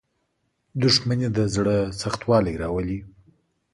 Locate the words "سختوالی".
2.01-2.53